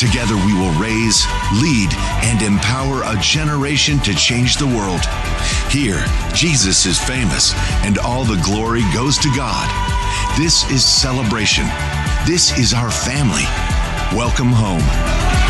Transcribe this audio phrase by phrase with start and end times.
[0.00, 1.26] Together we will raise,
[1.60, 1.90] lead,
[2.24, 5.02] and empower a generation to change the world.
[5.68, 6.02] Here,
[6.34, 7.52] Jesus is famous,
[7.84, 9.68] and all the glory goes to God.
[10.38, 11.66] This is celebration.
[12.26, 13.44] This is our family.
[14.16, 15.49] Welcome home.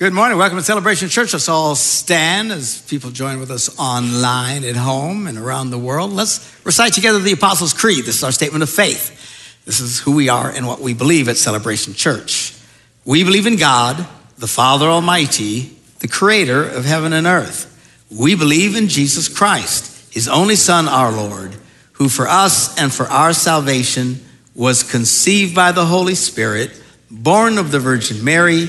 [0.00, 0.38] Good morning.
[0.38, 1.32] Welcome to Celebration Church.
[1.32, 6.12] Let's all stand as people join with us online, at home, and around the world.
[6.12, 8.04] Let's recite together the Apostles' Creed.
[8.04, 9.64] This is our statement of faith.
[9.64, 12.56] This is who we are and what we believe at Celebration Church.
[13.04, 14.06] We believe in God,
[14.36, 17.66] the Father Almighty, the Creator of heaven and earth.
[18.08, 21.56] We believe in Jesus Christ, His only Son, our Lord,
[21.94, 26.80] who for us and for our salvation was conceived by the Holy Spirit,
[27.10, 28.68] born of the Virgin Mary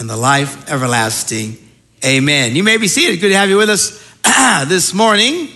[0.00, 1.58] and the life everlasting.
[2.02, 2.56] Amen.
[2.56, 3.20] You may be seated.
[3.20, 4.02] Good to have you with us
[4.66, 5.50] this morning.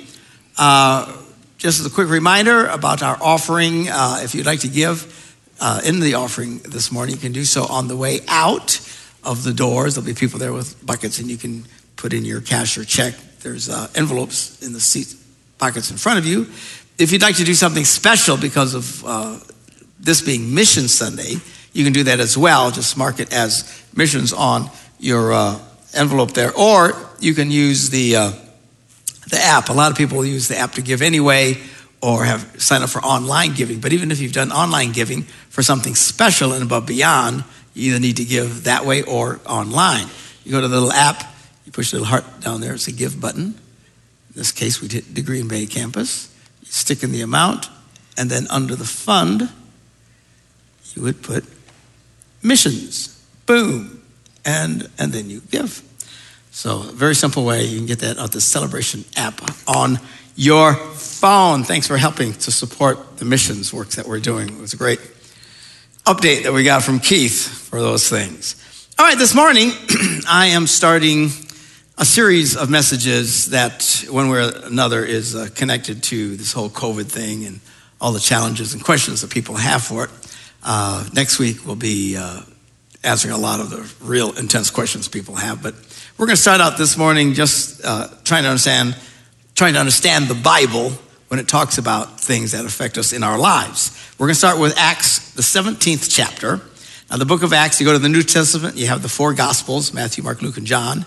[0.58, 1.10] Uh,
[1.56, 5.80] just as a quick reminder about our offering, uh, if you'd like to give uh,
[5.86, 8.86] in the offering this morning, you can do so on the way out
[9.24, 9.94] of the doors.
[9.94, 11.64] There'll be people there with buckets, and you can
[11.96, 13.14] put in your cash or check.
[13.40, 15.14] There's uh, envelopes in the seat
[15.56, 16.42] pockets in front of you.
[16.98, 19.38] If you'd like to do something special because of uh,
[19.98, 21.36] this being Mission Sunday,
[21.74, 22.70] you can do that as well.
[22.70, 25.58] Just mark it as missions on your uh,
[25.92, 26.56] envelope there.
[26.56, 28.32] Or you can use the, uh,
[29.28, 29.68] the app.
[29.68, 31.58] A lot of people use the app to give anyway
[32.00, 33.80] or have signed up for online giving.
[33.80, 38.00] But even if you've done online giving for something special and above beyond, you either
[38.00, 40.06] need to give that way or online.
[40.44, 41.24] You go to the little app,
[41.64, 43.42] you push the little heart down there, it's a give button.
[43.44, 46.32] In this case, we did the Green Bay campus.
[46.60, 47.68] You stick in the amount,
[48.16, 49.48] and then under the fund,
[50.94, 51.44] you would put
[52.44, 53.08] missions.
[53.46, 54.02] Boom.
[54.44, 55.82] And, and then you give.
[56.50, 57.64] So, very simple way.
[57.64, 59.98] You can get that out the Celebration app on
[60.36, 61.64] your phone.
[61.64, 64.48] Thanks for helping to support the missions works that we're doing.
[64.48, 65.00] It was a great
[66.04, 68.88] update that we got from Keith for those things.
[68.98, 69.70] All right, this morning,
[70.28, 71.30] I am starting
[71.96, 76.68] a series of messages that, one way or another, is uh, connected to this whole
[76.68, 77.60] COVID thing and
[78.00, 80.10] all the challenges and questions that people have for it.
[80.64, 82.40] Uh, next week, we'll be uh,
[83.02, 85.62] answering a lot of the real intense questions people have.
[85.62, 85.74] But
[86.16, 88.96] we're going to start out this morning just uh, trying to understand,
[89.54, 90.90] trying to understand the Bible
[91.28, 93.90] when it talks about things that affect us in our lives.
[94.18, 96.60] We're going to start with Acts, the 17th chapter.
[97.10, 99.34] Now, the book of Acts, you go to the New Testament, you have the four
[99.34, 101.04] Gospels Matthew, Mark, Luke, and John.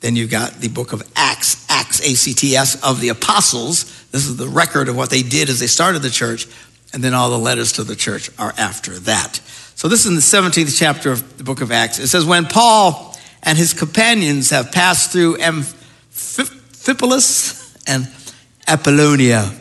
[0.00, 4.06] Then you've got the book of Acts, Acts, A C T S, of the apostles.
[4.10, 6.46] This is the record of what they did as they started the church
[6.92, 9.40] and then all the letters to the church are after that.
[9.74, 11.98] So this is in the 17th chapter of the book of Acts.
[11.98, 15.78] It says, When Paul and his companions have passed through Amphipolis
[17.86, 18.08] and
[18.66, 19.38] Apollonia.
[19.38, 19.54] I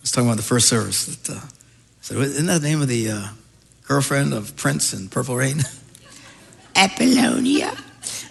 [0.00, 1.06] was talking about the first service.
[1.16, 1.40] That, uh,
[2.00, 3.28] so isn't that the name of the uh,
[3.86, 5.62] girlfriend of Prince in Purple Rain?
[6.76, 7.76] Apollonia.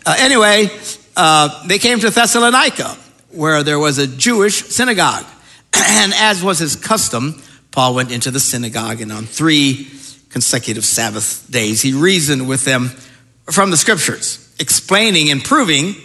[0.05, 0.69] Uh, anyway,
[1.15, 2.97] uh, they came to Thessalonica,
[3.31, 5.25] where there was a Jewish synagogue.
[5.73, 7.41] and as was his custom,
[7.73, 9.89] Paul went into the synagogue, and on three
[10.29, 12.89] consecutive Sabbath days, he reasoned with them
[13.51, 15.95] from the scriptures, explaining and proving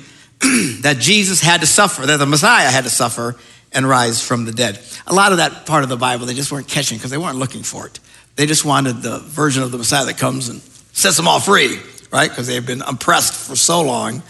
[0.80, 3.36] that Jesus had to suffer, that the Messiah had to suffer
[3.70, 4.80] and rise from the dead.
[5.06, 7.36] A lot of that part of the Bible they just weren't catching because they weren't
[7.36, 8.00] looking for it.
[8.36, 11.78] They just wanted the version of the Messiah that comes and sets them all free,
[12.10, 12.30] right?
[12.30, 14.22] Because they have been oppressed for so long.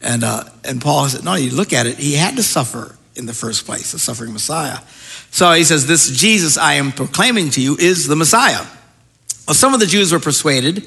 [0.00, 3.26] And, uh, and Paul said, no, you look at it, he had to suffer in
[3.26, 4.78] the first place, the suffering Messiah.
[5.30, 8.64] So he says, This Jesus I am proclaiming to you is the Messiah.
[9.46, 10.84] Well, some of the Jews were persuaded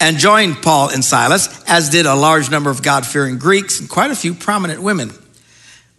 [0.00, 3.88] and joined Paul and Silas, as did a large number of God fearing Greeks and
[3.88, 5.10] quite a few prominent women.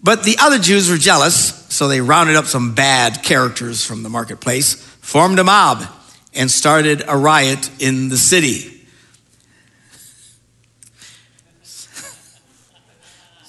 [0.04, 4.10] But the other Jews were jealous, so they rounded up some bad characters from the
[4.10, 5.86] marketplace, formed a mob,
[6.34, 8.81] and started a riot in the city.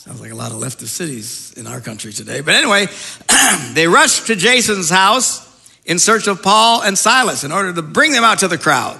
[0.02, 2.40] Sounds like a lot of leftist cities in our country today.
[2.40, 2.88] But anyway,
[3.74, 5.48] they rushed to Jason's house
[5.84, 8.98] in search of Paul and Silas in order to bring them out to the crowd.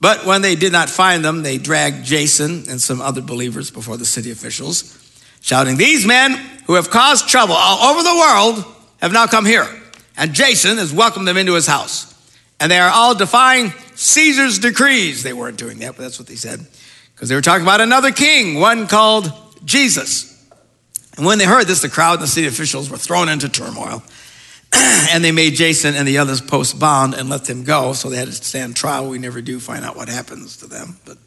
[0.00, 3.96] But when they did not find them, they dragged Jason and some other believers before
[3.98, 4.98] the city officials,
[5.42, 6.32] shouting, These men
[6.66, 8.64] who have caused trouble all over the world
[9.00, 9.68] have now come here.
[10.16, 12.12] And Jason has welcomed them into his house.
[12.58, 15.22] And they are all defying Caesar's decrees.
[15.22, 16.66] They weren't doing that, but that's what they said.
[17.14, 19.32] Because they were talking about another king, one called
[19.64, 20.32] Jesus.
[21.16, 24.02] And when they heard this, the crowd and the city officials were thrown into turmoil.
[24.72, 27.92] and they made Jason and the others post bond and let them go.
[27.92, 29.08] So they had to stand trial.
[29.08, 30.98] We never do find out what happens to them.
[31.04, 31.18] But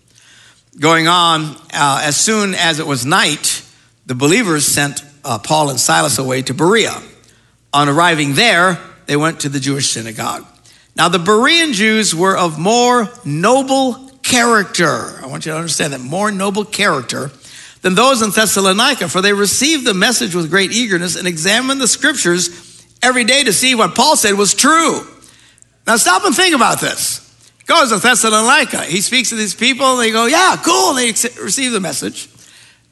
[0.79, 3.63] going on, uh, as soon as it was night,
[4.05, 7.01] the believers sent uh, Paul and Silas away to Berea.
[7.73, 10.45] On arriving there, they went to the Jewish synagogue.
[10.95, 15.19] Now, the Berean Jews were of more noble character.
[15.21, 17.31] I want you to understand that more noble character
[17.81, 21.87] than those in Thessalonica, for they received the message with great eagerness and examined the
[21.87, 25.07] scriptures every day to see what Paul said was true.
[25.87, 27.25] Now stop and think about this.
[27.57, 28.83] He goes to Thessalonica.
[28.83, 29.97] He speaks to these people.
[29.97, 30.93] They go, yeah, cool.
[30.93, 31.07] They
[31.41, 32.29] receive the message.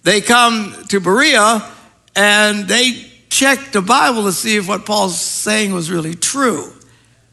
[0.04, 1.70] They come to Berea
[2.16, 6.72] and they check the Bible to see if what Paul's saying was really true.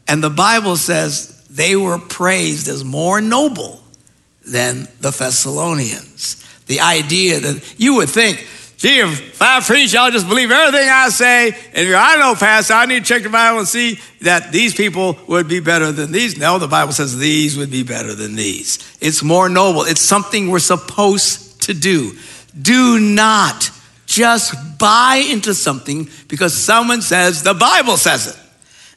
[0.07, 3.81] And the Bible says they were praised as more noble
[4.45, 6.44] than the Thessalonians.
[6.65, 8.45] The idea that you would think
[8.77, 11.47] Gee, if I preach, y'all just believe everything I say.
[11.47, 14.75] And if I know, Pastor, I need to check the Bible and see that these
[14.75, 16.37] people would be better than these.
[16.37, 18.97] No, the Bible says these would be better than these.
[18.99, 19.83] It's more noble.
[19.83, 22.17] It's something we're supposed to do.
[22.61, 23.71] Do not
[24.07, 28.37] just buy into something because someone says the Bible says it.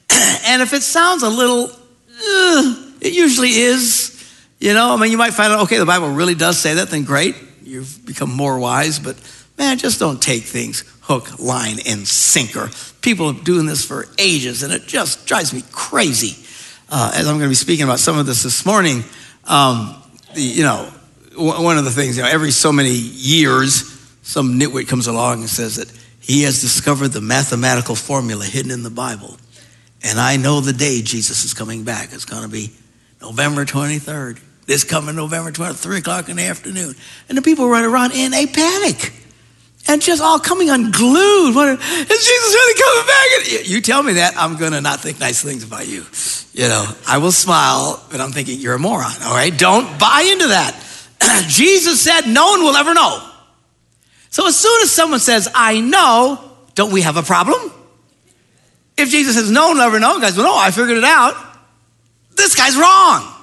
[0.45, 4.17] and if it sounds a little, uh, it usually is.
[4.59, 6.89] You know, I mean, you might find out, okay, the Bible really does say that,
[6.89, 7.33] then great.
[7.69, 9.15] You've become more wise, but
[9.59, 12.69] Man, just don't take things hook, line, and sinker.
[13.01, 16.41] People have been doing this for ages, and it just drives me crazy.
[16.89, 19.03] Uh, as I'm going to be speaking about some of this this morning,
[19.43, 20.01] um,
[20.33, 20.89] the, you know,
[21.31, 25.41] w- one of the things, you know, every so many years, some nitwit comes along
[25.41, 25.91] and says that
[26.21, 29.35] he has discovered the mathematical formula hidden in the Bible.
[30.03, 32.13] And I know the day Jesus is coming back.
[32.13, 32.71] It's going to be
[33.21, 34.39] November 23rd.
[34.69, 36.93] This coming November 23rd, 3 o'clock in the afternoon.
[37.27, 39.11] And the people run around in a panic
[39.87, 41.55] and just all coming unglued.
[41.55, 43.67] What, is Jesus really coming back?
[43.67, 46.05] You tell me that, I'm going to not think nice things about you.
[46.53, 49.57] You know, I will smile, but I'm thinking you're a moron, all right?
[49.57, 50.79] Don't buy into that.
[51.47, 53.27] Jesus said, no one will ever know.
[54.29, 57.71] So as soon as someone says, I know, don't we have a problem?
[58.97, 61.33] If Jesus says, no one will ever know, guys, well, no, I figured it out.
[62.35, 63.37] This guy's wrong.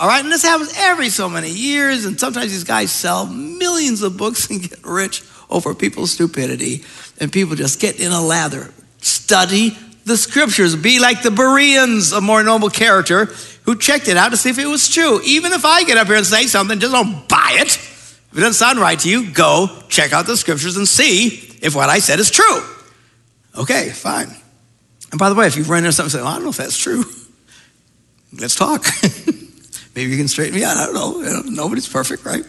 [0.00, 4.02] All right, and this happens every so many years, and sometimes these guys sell millions
[4.02, 6.82] of books and get rich over people's stupidity,
[7.20, 8.72] and people just get in a lather.
[9.02, 9.76] Study
[10.06, 10.74] the scriptures.
[10.74, 13.26] Be like the Bereans, a more noble character,
[13.64, 15.20] who checked it out to see if it was true.
[15.22, 17.76] Even if I get up here and say something, just don't buy it.
[17.76, 21.76] If it doesn't sound right to you, go check out the scriptures and see if
[21.76, 22.62] what I said is true.
[23.54, 24.34] Okay, fine.
[25.10, 26.50] And by the way, if you've run into something and say, well, I don't know
[26.50, 27.04] if that's true,
[28.40, 28.86] let's talk.
[29.94, 30.76] Maybe you can straighten me out.
[30.76, 31.42] I don't know.
[31.50, 32.44] Nobody's perfect, right?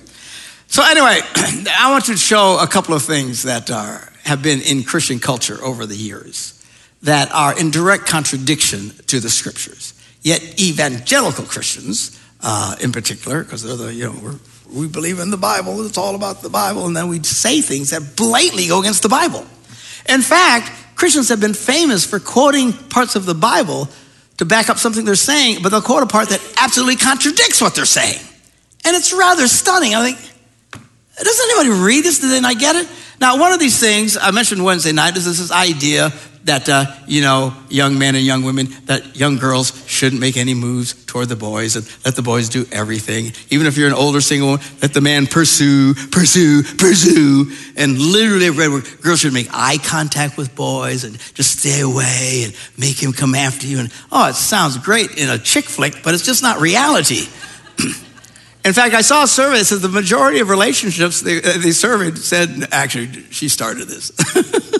[0.67, 1.19] So, anyway,
[1.77, 5.61] I want to show a couple of things that are, have been in Christian culture
[5.63, 6.57] over the years
[7.03, 9.93] that are in direct contradiction to the scriptures.
[10.21, 14.39] Yet, evangelical Christians, uh, in particular, because they're the, you know,
[14.71, 17.89] we believe in the Bible, it's all about the Bible, and then we say things
[17.89, 19.45] that blatantly go against the Bible.
[20.07, 23.89] In fact, Christians have been famous for quoting parts of the Bible
[24.41, 27.75] to back up something they're saying, but they'll quote a part that absolutely contradicts what
[27.75, 28.19] they're saying.
[28.83, 29.93] And it's rather stunning.
[29.93, 30.17] I think,
[31.15, 32.17] doesn't anybody read this?
[32.17, 32.87] Do they not get it?
[33.19, 36.11] Now, one of these things I mentioned Wednesday night is this idea
[36.45, 40.53] that, uh, you know, young men and young women, that young girls shouldn't make any
[40.53, 43.31] moves toward the boys and let the boys do everything.
[43.49, 47.51] Even if you're an older single, let the man pursue, pursue, pursue.
[47.77, 51.81] And literally, I've read where girls should make eye contact with boys and just stay
[51.81, 53.79] away and make him come after you.
[53.79, 57.27] And oh, it sounds great in a chick flick, but it's just not reality.
[58.63, 61.71] In fact, I saw a survey that says the majority of relationships they, uh, they
[61.71, 64.11] surveyed said, actually, she started this.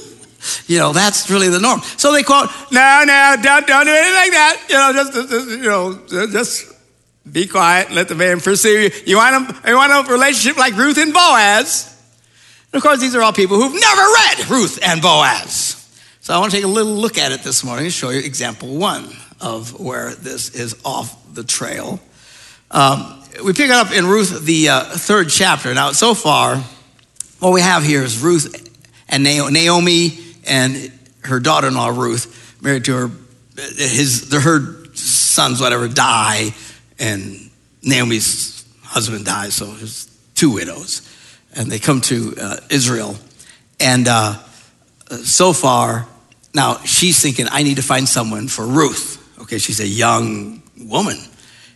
[0.68, 1.82] you know, that's really the norm.
[1.98, 4.66] So they quote, no, no, don't, don't do anything like that.
[4.70, 6.74] You know, just, just you know, just
[7.30, 8.92] be quiet, let the man pursue you.
[9.06, 11.88] You want, a, you want a relationship like Ruth and Boaz?
[12.72, 15.78] And of course, these are all people who've never read Ruth and Boaz.
[16.22, 18.20] So I want to take a little look at it this morning and show you
[18.20, 22.00] example one of where this is off the trail.
[22.70, 25.74] Um, we pick it up in Ruth, the uh, third chapter.
[25.74, 26.58] Now, so far,
[27.40, 28.70] what we have here is Ruth
[29.10, 30.10] and Naomi
[30.46, 30.92] and
[31.24, 33.12] her daughter-in-law Ruth, married to her
[33.56, 36.54] his her sons whatever die,
[37.00, 37.50] and
[37.82, 41.02] Naomi's husband dies, so there's two widows,
[41.54, 43.16] and they come to uh, Israel,
[43.80, 44.36] and uh,
[45.24, 46.08] so far
[46.54, 49.18] now she's thinking I need to find someone for Ruth.
[49.42, 51.18] Okay, she's a young woman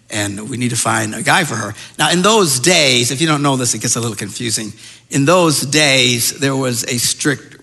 [0.09, 1.73] and we need to find a guy for her.
[1.97, 4.71] Now, in those days, if you don't know this, it gets a little confusing.
[5.09, 7.54] In those days, there was a strict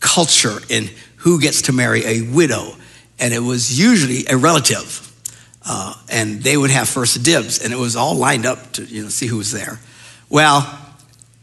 [0.00, 2.74] culture in who gets to marry a widow,
[3.18, 5.04] and it was usually a relative.
[5.64, 9.02] Uh, and they would have first dibs, and it was all lined up to you
[9.02, 9.80] know see who was there.
[10.30, 10.78] Well,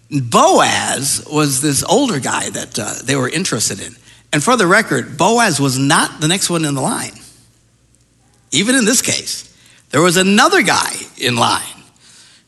[0.09, 3.95] Boaz was this older guy that uh, they were interested in,
[4.31, 7.13] and for the record, Boaz was not the next one in the line.
[8.51, 9.53] Even in this case,
[9.89, 11.61] there was another guy in line.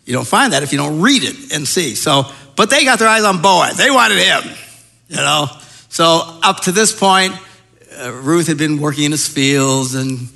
[0.06, 1.96] You don't find that if you don't read it and see.
[1.96, 2.24] So,
[2.56, 3.78] but they got their eyes on Boaz.
[3.78, 4.56] They wanted him,
[5.10, 5.48] you know.
[5.98, 7.34] So up to this point,
[8.00, 10.30] uh, Ruth had been working in his fields, and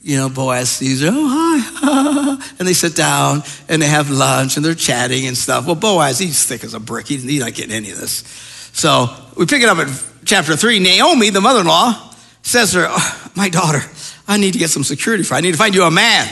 [0.00, 1.10] you know Boaz sees her.
[1.12, 5.66] Oh hi, and they sit down and they have lunch and they're chatting and stuff.
[5.66, 7.08] Well, Boaz he's thick as a brick.
[7.08, 8.24] He's, not getting any of this.
[8.72, 9.88] So we pick it up at
[10.24, 10.78] chapter three.
[10.78, 13.82] Naomi, the mother-in-law, says to her, oh, "My daughter,
[14.26, 15.34] I need to get some security for.
[15.34, 15.38] You.
[15.38, 16.26] I need to find you a man."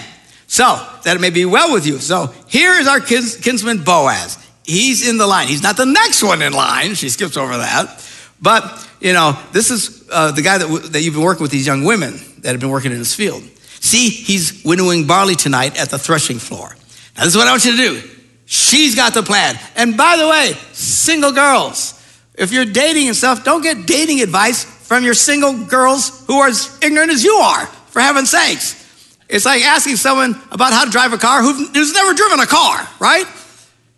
[0.46, 0.64] So
[1.04, 1.98] that it may be well with you.
[1.98, 4.38] So here is our kins- kinsman Boaz.
[4.64, 5.48] He's in the line.
[5.48, 6.94] He's not the next one in line.
[6.94, 8.06] She skips over that.
[8.42, 11.50] But, you know, this is uh, the guy that, w- that you've been working with,
[11.50, 13.42] these young women that have been working in his field.
[13.80, 16.68] See, he's winnowing barley tonight at the threshing floor.
[17.16, 18.10] Now, this is what I want you to do.
[18.46, 19.58] She's got the plan.
[19.76, 21.94] And by the way, single girls,
[22.34, 26.48] if you're dating and stuff, don't get dating advice from your single girls who are
[26.48, 28.76] as ignorant as you are, for heaven's sakes.
[29.28, 32.88] It's like asking someone about how to drive a car who's never driven a car,
[32.98, 33.26] right?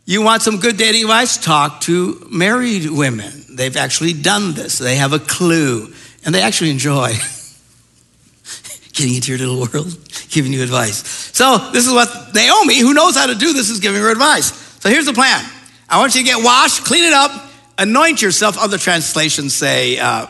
[0.04, 1.42] You want some good dating advice?
[1.42, 3.41] Talk to married women.
[3.54, 4.78] They've actually done this.
[4.78, 5.92] They have a clue,
[6.24, 7.08] and they actually enjoy
[8.92, 9.98] getting into your little world,
[10.30, 11.06] giving you advice.
[11.36, 14.52] So, this is what Naomi, who knows how to do this, is giving her advice.
[14.80, 15.44] So, here's the plan
[15.88, 17.30] I want you to get washed, clean it up,
[17.78, 18.58] anoint yourself.
[18.58, 20.26] Other translations say uh,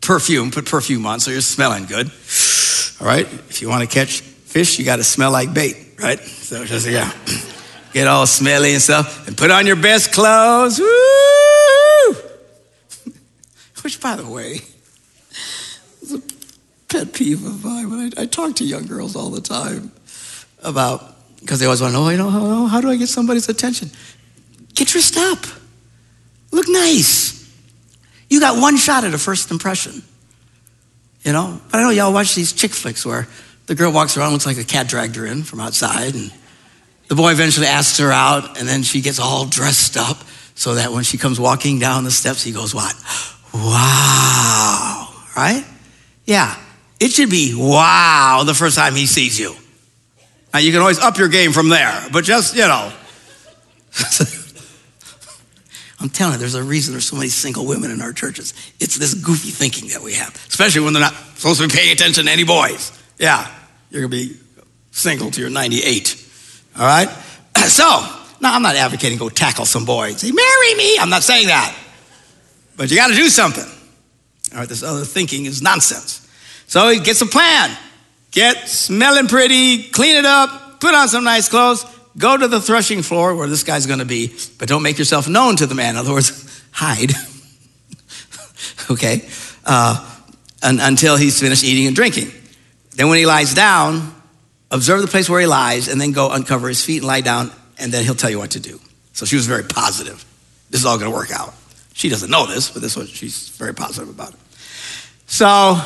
[0.00, 2.10] perfume, put perfume on so you're smelling good.
[3.00, 3.26] All right?
[3.26, 6.20] If you want to catch fish, you got to smell like bait, right?
[6.20, 7.12] So just, yeah.
[7.92, 10.78] Get all smelly and stuff and put on your best clothes.
[10.78, 11.55] Woo!
[13.86, 14.62] Which, by the way,
[16.02, 16.20] is a
[16.88, 18.12] pet peeve of mine.
[18.18, 19.92] I, I talk to young girls all the time
[20.60, 23.08] about, because they always want to know, oh, you know, how, how do I get
[23.08, 23.92] somebody's attention?
[24.74, 25.38] Get dressed up.
[26.50, 27.48] Look nice.
[28.28, 30.02] You got one shot at a first impression.
[31.22, 33.28] You know, but I know y'all watch these chick flicks where
[33.66, 36.32] the girl walks around, looks like a cat dragged her in from outside, and
[37.06, 40.24] the boy eventually asks her out, and then she gets all dressed up
[40.56, 42.92] so that when she comes walking down the steps, he goes, What?
[43.64, 45.08] Wow.
[45.36, 45.64] Right?
[46.24, 46.56] Yeah.
[46.98, 49.54] It should be wow the first time he sees you.
[50.52, 52.92] Now, you can always up your game from there, but just, you know.
[56.00, 58.54] I'm telling you, there's a reason there's so many single women in our churches.
[58.80, 61.92] It's this goofy thinking that we have, especially when they're not supposed to be paying
[61.92, 62.92] attention to any boys.
[63.18, 63.50] Yeah,
[63.90, 64.36] you're going to be
[64.90, 66.26] single till you're 98.
[66.78, 67.08] All right?
[67.66, 67.84] So,
[68.40, 70.98] now I'm not advocating go tackle some boy and say, marry me.
[70.98, 71.76] I'm not saying that.
[72.76, 73.64] But you got to do something.
[74.52, 76.26] All right, this other thinking is nonsense.
[76.66, 77.76] So he gets a plan.
[78.32, 81.84] Get smelling pretty, clean it up, put on some nice clothes,
[82.18, 85.28] Go to the threshing floor where this guy's going to be, but don't make yourself
[85.28, 85.90] known to the man.
[85.90, 87.12] In other words, hide.
[88.90, 89.28] okay?
[89.64, 90.18] Uh,
[90.62, 92.30] un- until he's finished eating and drinking.
[92.94, 94.14] Then, when he lies down,
[94.70, 97.52] observe the place where he lies, and then go uncover his feet and lie down,
[97.78, 98.80] and then he'll tell you what to do.
[99.12, 100.24] So she was very positive.
[100.70, 101.54] This is all going to work out.
[101.96, 104.38] She doesn't know this, but this was she's very positive about it.
[105.26, 105.80] So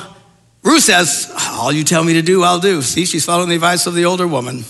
[0.65, 3.87] Ruth says, "All you tell me to do, I'll do." See, she's following the advice
[3.87, 4.65] of the older woman.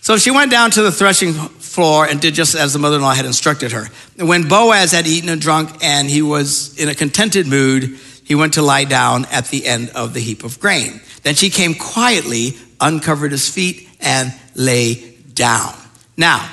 [0.00, 3.02] So she went down to the threshing floor and did just as the mother in
[3.02, 3.88] law had instructed her.
[4.16, 8.54] When Boaz had eaten and drunk and he was in a contented mood, he went
[8.54, 11.00] to lie down at the end of the heap of grain.
[11.24, 15.74] Then she came quietly, uncovered his feet, and lay down.
[16.16, 16.48] Now,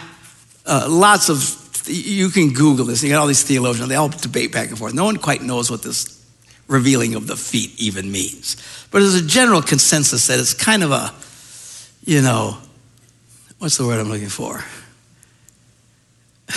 [0.65, 4.51] uh, lots of, you can Google this, you got all these theologians, they all debate
[4.51, 4.93] back and forth.
[4.93, 6.23] No one quite knows what this
[6.67, 8.57] revealing of the feet even means.
[8.91, 11.13] But there's a general consensus that it's kind of a,
[12.05, 12.57] you know,
[13.63, 14.61] What's the word I'm looking for?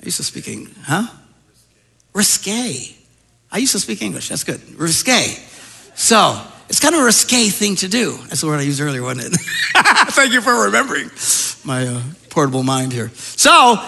[0.00, 1.08] I used to speak English, huh?
[2.12, 2.94] Risque.
[3.50, 4.28] I used to speak English.
[4.28, 4.60] That's good.
[4.78, 5.36] Risque.
[5.96, 8.16] So it's kind of a risque thing to do.
[8.28, 9.40] That's the word I used earlier, wasn't it?
[10.12, 11.10] Thank you for remembering
[11.64, 12.02] my uh,
[12.34, 13.10] portable mind here.
[13.14, 13.80] So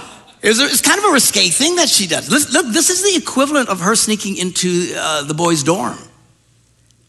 [0.42, 2.30] It's, kind of a risque thing that she does.
[2.30, 5.98] Look, this is the equivalent of her sneaking into uh, the boys' dorm.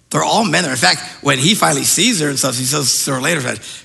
[0.09, 0.71] They're all men there.
[0.71, 3.41] In fact, when he finally sees her and stuff, he says to her later,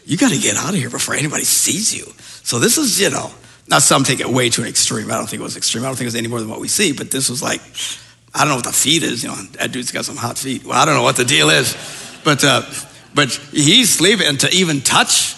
[0.06, 2.06] You got to get out of here before anybody sees you.
[2.44, 3.30] So this is, you know,
[3.68, 5.11] now some take it way to an extreme.
[5.11, 5.85] I don't think it was extreme.
[5.85, 7.61] I don't think it was any more than what we see, but this was like,
[8.35, 9.23] I don't know what the feet is.
[9.23, 10.64] You know, that dude's got some hot feet.
[10.64, 11.76] Well, I don't know what the deal is.
[12.25, 12.62] But, uh,
[13.14, 15.35] but he's sleeping, and to even touch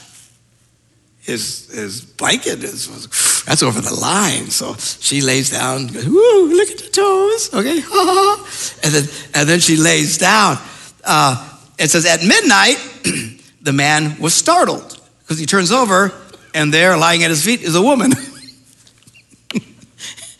[1.24, 4.50] his, his blanket is, that's over the line.
[4.50, 7.52] So she lays down, goes, Woo, look at the toes.
[7.54, 7.78] Okay,
[8.84, 10.58] and then, and then she lays down.
[11.02, 12.76] Uh, it says, At midnight,
[13.62, 16.12] the man was startled because he turns over,
[16.54, 18.12] and there, lying at his feet, is a woman.
[19.54, 19.62] and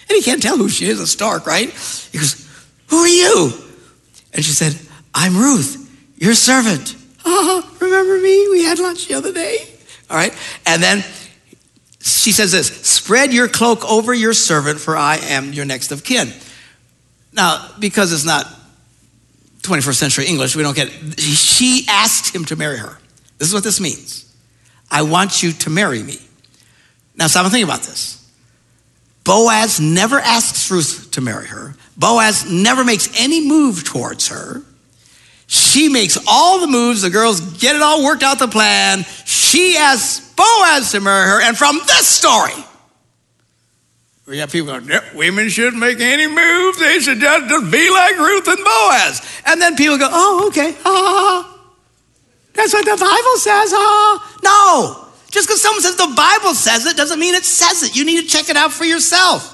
[0.09, 1.01] he can't tell who she is.
[1.01, 1.71] It's stark, right?
[2.13, 2.47] He goes,
[2.89, 3.53] Who are you?
[4.35, 4.79] And she said,
[5.15, 5.81] I'm Ruth,
[6.17, 6.95] your servant.
[7.25, 8.49] Oh, remember me?
[8.51, 9.74] We had lunch the other day.
[10.15, 10.33] All right.
[10.65, 11.03] And then
[12.01, 16.05] she says this spread your cloak over your servant, for I am your next of
[16.05, 16.33] kin.
[17.33, 18.47] Now, because it's not
[19.63, 21.19] 21st century English, we don't get it.
[21.19, 22.97] She asked him to marry her.
[23.39, 24.33] This is what this means.
[24.89, 26.21] I want you to marry me.
[27.17, 28.25] Now, stop and think about this.
[29.25, 31.75] Boaz never asks Ruth to marry her.
[31.97, 34.63] Boaz never makes any move towards her.
[35.55, 37.03] She makes all the moves.
[37.03, 39.05] The girls get it all worked out the plan.
[39.25, 41.43] She asks Boaz to marry her.
[41.43, 42.55] And from this story,
[44.27, 46.81] we have people going, women shouldn't make any moves.
[46.81, 49.41] They should just, just be like Ruth and Boaz.
[49.47, 50.75] And then people go, oh, okay.
[50.85, 51.57] Ah,
[52.55, 53.73] that's what the Bible says.
[53.73, 54.39] Ah.
[54.43, 55.09] No.
[55.31, 57.95] Just because someone says the Bible says it doesn't mean it says it.
[57.95, 59.53] You need to check it out for yourself.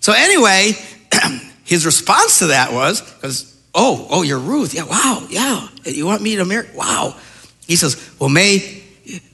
[0.00, 0.72] So, anyway,
[1.64, 4.74] his response to that was, because, oh, oh, you're Ruth.
[4.74, 5.68] Yeah, wow, yeah.
[5.84, 6.68] You want me to marry?
[6.74, 7.16] Wow.
[7.66, 8.82] He says, well, may,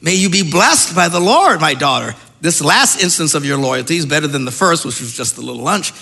[0.00, 2.14] may you be blessed by the Lord, my daughter.
[2.40, 5.40] This last instance of your loyalty is better than the first, which was just a
[5.40, 5.92] little lunch.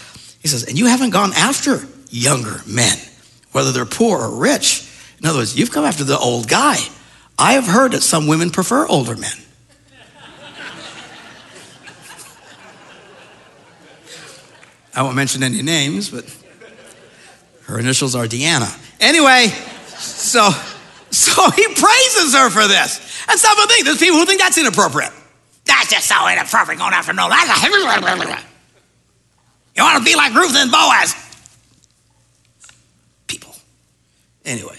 [0.43, 2.99] He says, and you haven't gone after younger men,
[3.53, 4.91] whether they're poor or rich.
[5.21, 6.77] In other words, you've come after the old guy.
[7.39, 9.33] I have heard that some women prefer older men.
[14.95, 16.25] I won't mention any names, but
[17.65, 18.71] her initials are Deanna.
[19.01, 19.49] Anyway,
[19.97, 20.51] so
[21.11, 22.99] so he praises her for this.
[23.29, 25.13] And some people think there's people who think that's inappropriate.
[25.65, 27.29] That's just so inappropriate going after no.
[27.29, 27.75] that's a heavy.
[29.77, 31.15] You want to be like Ruth and Boaz.
[33.27, 33.55] People.
[34.45, 34.79] Anyway.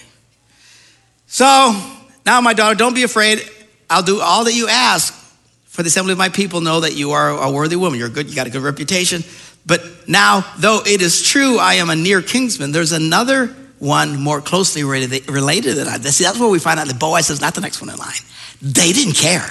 [1.27, 1.75] So
[2.25, 3.39] now, my daughter, don't be afraid.
[3.89, 5.13] I'll do all that you ask
[5.65, 7.99] for the assembly of my people know that you are a worthy woman.
[7.99, 9.23] You're good, you got a good reputation.
[9.65, 13.47] But now, though it is true I am a near kinsman, there's another
[13.80, 15.97] one more closely related, than I.
[15.97, 18.13] See, that's where we find out that Boaz is not the next one in line.
[18.62, 19.49] They didn't care.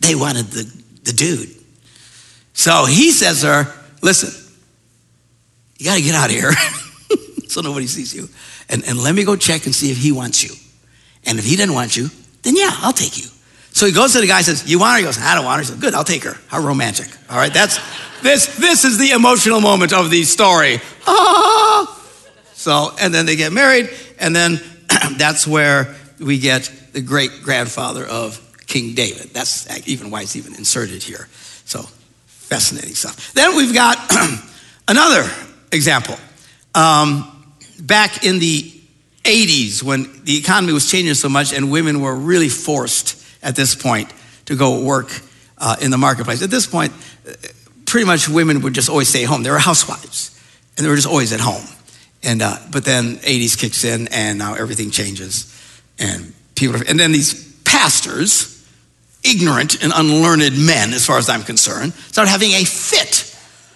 [0.00, 1.50] They wanted the, the dude.
[2.52, 4.30] So he says to her, listen,
[5.78, 6.52] you got to get out of here
[7.48, 8.28] so nobody sees you.
[8.68, 10.50] And, and let me go check and see if he wants you.
[11.26, 12.08] And if he didn't want you,
[12.42, 13.28] then yeah, I'll take you.
[13.74, 14.98] So he goes to the guy and says, You want her?
[15.00, 15.62] He goes, I don't want her.
[15.62, 16.36] He says, Good, I'll take her.
[16.46, 17.08] How romantic.
[17.28, 17.78] All right, that's
[18.22, 20.80] this this is the emotional moment of the story.
[21.06, 21.90] Ah.
[22.56, 24.58] So, and then they get married, and then
[25.18, 29.34] that's where we get the great grandfather of King David.
[29.34, 31.28] That's even why it's even inserted here.
[31.66, 31.82] So
[32.26, 33.34] fascinating stuff.
[33.34, 33.98] Then we've got
[34.88, 35.30] another
[35.72, 36.16] example.
[36.74, 38.62] Um, back in the
[39.24, 43.13] 80s when the economy was changing so much and women were really forced
[43.44, 44.12] at this point
[44.46, 45.10] to go work
[45.58, 46.42] uh, in the marketplace.
[46.42, 46.92] At this point,
[47.86, 49.42] pretty much women would just always stay home.
[49.42, 50.30] They were housewives
[50.76, 51.64] and they were just always at home.
[52.22, 55.50] And, uh, but then 80s kicks in and now everything changes
[55.98, 58.50] and people, are, and then these pastors,
[59.22, 63.30] ignorant and unlearned men, as far as I'm concerned, start having a fit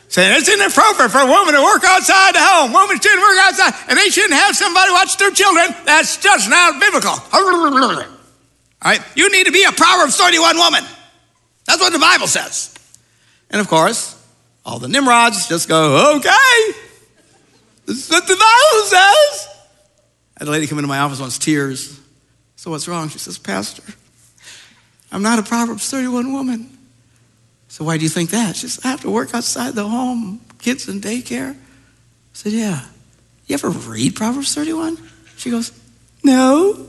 [0.08, 2.72] saying it's inappropriate for a woman to work outside the home.
[2.72, 5.68] Women shouldn't work outside, and they shouldn't have somebody watch their children.
[5.84, 7.14] That's just not biblical.
[8.82, 10.84] All right, you need to be a Proverbs 31 woman.
[11.64, 12.74] That's what the Bible says.
[13.50, 14.14] And of course,
[14.64, 16.74] all the Nimrods just go, okay,
[17.86, 19.48] this is what the Bible says.
[20.36, 21.98] I had a lady come into my office once, tears.
[22.56, 23.08] So what's wrong?
[23.08, 23.82] She says, Pastor,
[25.10, 26.78] I'm not a Proverbs 31 woman.
[27.68, 28.56] So why do you think that?
[28.56, 31.54] She says, I have to work outside the home, kids in daycare.
[31.54, 31.56] I
[32.32, 32.84] said, Yeah.
[33.46, 34.98] You ever read Proverbs 31?
[35.36, 35.72] She goes,
[36.22, 36.88] No.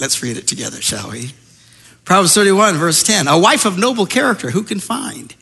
[0.00, 1.32] Let's read it together, shall we?
[2.06, 3.28] Proverbs 31, verse 10.
[3.28, 5.34] A wife of noble character, who can find?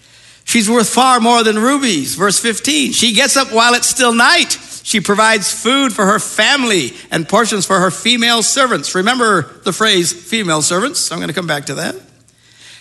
[0.42, 2.16] She's worth far more than rubies.
[2.16, 2.92] Verse 15.
[2.92, 4.58] She gets up while it's still night.
[4.82, 8.96] She provides food for her family and portions for her female servants.
[8.96, 11.12] Remember the phrase female servants?
[11.12, 11.94] I'm going to come back to that.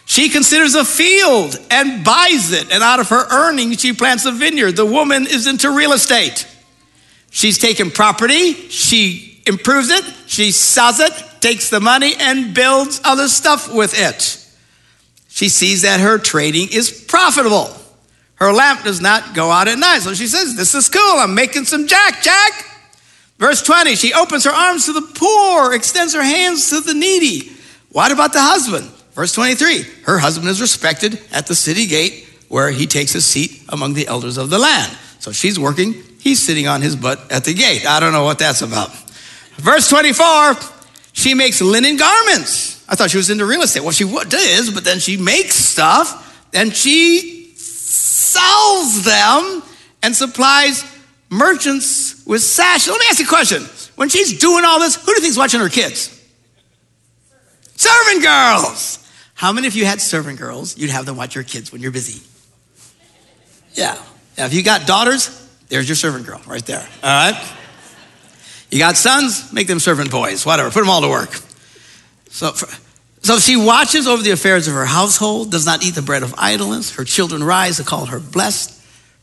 [0.05, 4.31] She considers a field and buys it, and out of her earnings, she plants a
[4.31, 4.77] vineyard.
[4.77, 6.47] The woman is into real estate.
[7.29, 13.27] She's taken property, she improves it, she sells it, takes the money, and builds other
[13.27, 14.43] stuff with it.
[15.29, 17.69] She sees that her trading is profitable.
[18.35, 19.99] Her lamp does not go out at night.
[19.99, 21.01] So she says, This is cool.
[21.01, 22.65] I'm making some jack, jack.
[23.37, 27.51] Verse 20, she opens her arms to the poor, extends her hands to the needy.
[27.91, 28.89] What about the husband?
[29.13, 33.63] Verse 23 Her husband is respected at the city gate where he takes his seat
[33.69, 34.95] among the elders of the land.
[35.19, 37.85] So she's working, he's sitting on his butt at the gate.
[37.85, 38.91] I don't know what that's about.
[39.57, 40.55] Verse 24
[41.17, 42.85] She makes linen garments.
[42.87, 43.79] I thought she was into real estate.
[43.79, 49.63] Well, she is, but then she makes stuff and she sells them
[50.03, 50.85] and supplies
[51.31, 52.87] merchants with sash.
[52.87, 53.63] Let me ask you a question.
[53.95, 56.13] When she's doing all this, who do you think's watching her kids?
[57.75, 58.99] Servant girls.
[59.33, 60.77] How many of you had servant girls?
[60.77, 62.21] You'd have them watch your kids when you're busy.
[63.73, 63.97] Yeah.
[64.37, 65.29] Now, if you got daughters,
[65.69, 66.87] there's your servant girl right there.
[67.01, 67.56] All right?
[68.69, 70.69] You got sons, make them servant boys, whatever.
[70.69, 71.33] Put them all to work.
[72.29, 72.53] So,
[73.21, 76.35] so she watches over the affairs of her household, does not eat the bread of
[76.37, 76.95] idleness.
[76.95, 78.73] Her children rise to call her blessed.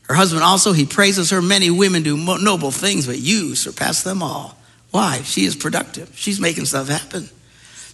[0.03, 1.41] Her husband also, he praises her.
[1.41, 4.57] Many women do noble things, but you surpass them all.
[4.91, 5.21] Why?
[5.23, 6.11] She is productive.
[6.15, 7.29] She's making stuff happen.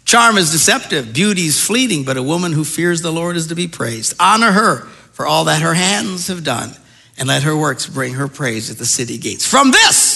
[0.05, 3.55] Charm is deceptive, beauty is fleeting, but a woman who fears the Lord is to
[3.55, 4.15] be praised.
[4.19, 4.79] Honor her
[5.13, 6.75] for all that her hands have done,
[7.17, 9.45] and let her works bring her praise at the city gates.
[9.45, 10.10] From this,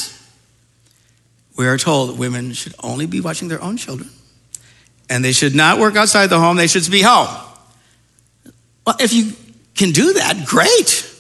[1.58, 4.10] we are told that women should only be watching their own children,
[5.10, 7.28] and they should not work outside the home, they should be home.
[8.86, 9.34] Well, if you
[9.76, 11.12] can do that, great.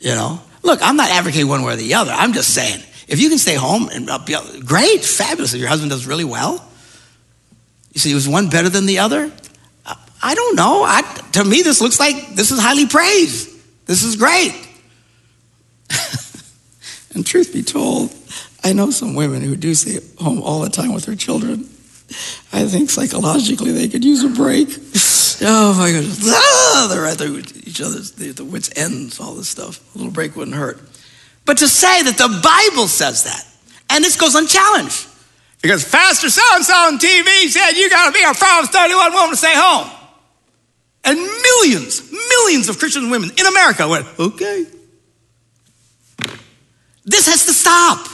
[0.00, 2.12] You know, look, I'm not advocating one way or the other.
[2.12, 5.54] I'm just saying, if you can stay home and be great, fabulous.
[5.54, 6.64] If your husband does really well,
[7.92, 9.30] you see, it was one better than the other?
[10.22, 10.84] I don't know.
[10.84, 13.50] I, to me, this looks like this is highly praised.
[13.86, 14.54] This is great.
[17.14, 18.14] and truth be told,
[18.64, 21.68] I know some women who do stay home all the time with their children.
[22.52, 24.68] I think psychologically they could use a break.
[25.42, 26.20] oh my goodness.
[26.24, 27.20] Ah, they're at
[27.66, 29.80] each other's the, the wits' ends, all this stuff.
[29.94, 30.80] A little break wouldn't hurt.
[31.44, 33.44] But to say that the Bible says that,
[33.90, 35.08] and this goes unchallenged.
[35.62, 39.12] Because Pastor so and so on TV said you got to be a Proverbs 31
[39.12, 39.90] woman to stay home.
[41.04, 44.66] And millions, millions of Christian women in America went, okay.
[47.04, 48.11] This has to stop.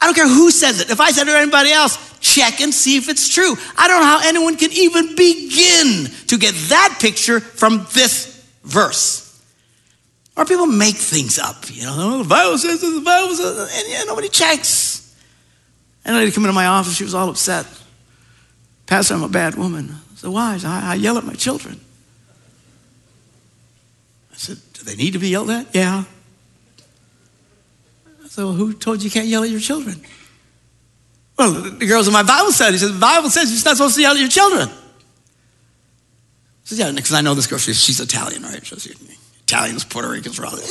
[0.00, 0.90] I don't care who says it.
[0.90, 3.54] If I said it or anybody else, check and see if it's true.
[3.78, 9.22] I don't know how anyone can even begin to get that picture from this verse.
[10.36, 12.22] Or people make things up, you know.
[12.22, 15.14] The Bible says this, the Bible says, and yeah, nobody checks.
[16.04, 17.66] And a lady come into my office, she was all upset.
[18.86, 19.90] Pastor, I'm a bad woman.
[19.90, 20.58] I said, why?
[20.62, 21.80] I, I, I yell at my children.
[24.30, 25.74] I said, do they need to be yelled at?
[25.74, 26.04] Yeah.
[28.36, 30.00] Well, who told you you can't yell at your children?
[31.38, 34.02] Well, the girls in my Bible study said, the Bible says you're not supposed to
[34.02, 34.68] yell at your children.
[34.68, 34.72] I
[36.64, 38.64] said, yeah, because I know this girl, she's, she's Italian, right?
[38.64, 38.86] She's,
[39.42, 40.62] Italians, Puerto Ricans, rather,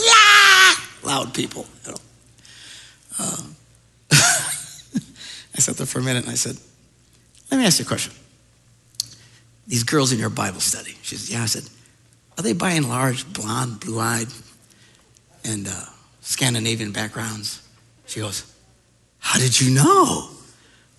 [1.03, 1.65] loud people.
[1.85, 1.97] You know.
[3.19, 3.43] Uh,
[4.11, 6.57] I sat there for a minute and I said,
[7.49, 8.13] Let me ask you a question.
[9.67, 11.43] These girls in your Bible study, she said, Yeah.
[11.43, 11.63] I said,
[12.37, 14.27] Are they by and large blonde, blue eyed,
[15.45, 15.85] and uh,
[16.25, 17.61] Scandinavian backgrounds?
[18.07, 18.51] She goes,
[19.19, 20.29] How did you know?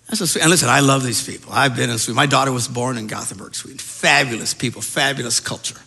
[0.07, 0.41] That's so sweet.
[0.41, 1.51] And listen, I love these people.
[1.51, 2.15] I've been in Sweden.
[2.15, 3.77] My daughter was born in Gothenburg, Sweden.
[3.77, 5.79] Fabulous people, fabulous culture.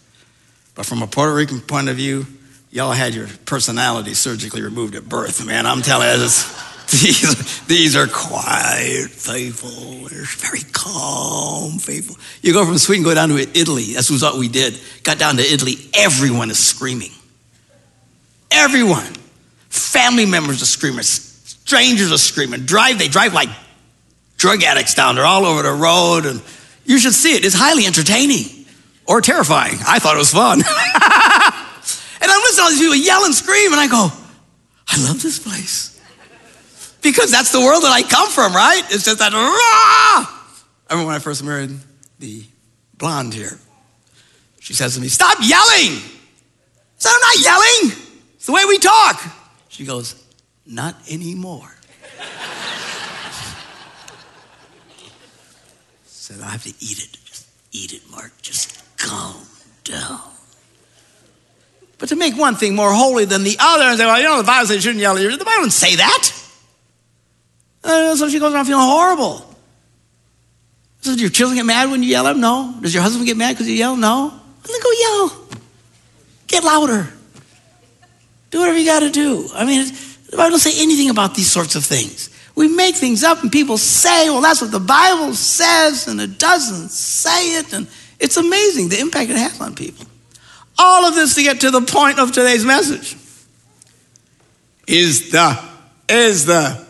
[0.74, 2.26] But from a Puerto Rican point of view,
[2.70, 5.66] y'all had your personality surgically removed at birth, man.
[5.66, 6.28] I'm telling you.
[6.90, 10.08] These, these are quiet, faithful.
[10.08, 12.16] They're very calm, faithful.
[12.42, 13.94] You go from Sweden, go down to Italy.
[13.94, 14.76] That's what we did.
[15.04, 15.76] Got down to Italy.
[15.94, 17.12] Everyone is screaming.
[18.50, 19.06] Everyone.
[19.70, 21.02] Family members are screaming.
[21.02, 22.66] Strangers are screaming.
[22.66, 23.48] Drive, they drive like
[24.36, 26.26] drug addicts down there all over the road.
[26.26, 26.42] And
[26.84, 27.44] you should see it.
[27.44, 28.66] It's highly entertaining
[29.06, 29.76] or terrifying.
[29.86, 30.58] I thought it was fun.
[30.60, 30.66] and
[32.30, 34.08] I'm listening to all these people yell and scream, and I go,
[34.88, 36.00] I love this place.
[37.00, 38.82] Because that's the world that I come from, right?
[38.90, 39.38] It's just that, rah!
[39.38, 40.26] I
[40.90, 41.70] remember when I first married
[42.18, 42.44] the
[42.98, 43.58] blonde here.
[44.58, 46.00] She says to me, Stop yelling!
[46.98, 47.98] Said, I'm not yelling.
[48.34, 49.39] It's the way we talk.
[49.70, 50.22] She goes,
[50.66, 51.74] Not anymore.
[56.04, 57.16] said, I have to eat it.
[57.24, 58.32] Just eat it, Mark.
[58.42, 59.36] Just calm
[59.84, 60.20] down.
[61.98, 64.38] But to make one thing more holy than the other and say, well, you know,
[64.38, 66.32] the Bible says you shouldn't yell at your, the Bible doesn't say that.
[67.82, 69.46] Uh, so she goes around feeling horrible.
[71.02, 72.40] Does your children get mad when you yell at them?
[72.40, 72.74] No.
[72.80, 73.96] Does your husband get mad because you yell?
[73.96, 74.32] No.
[74.66, 75.48] Then go yell.
[76.46, 77.12] Get louder.
[78.50, 79.48] Do whatever you got to do.
[79.54, 79.86] I mean,
[80.30, 82.30] the Bible doesn't say anything about these sorts of things.
[82.54, 86.38] We make things up and people say, well, that's what the Bible says, and it
[86.38, 87.72] doesn't say it.
[87.72, 87.86] And
[88.18, 90.06] it's amazing the impact it has on people.
[90.78, 93.16] All of this to get to the point of today's message.
[94.86, 95.62] Is the,
[96.08, 96.86] is the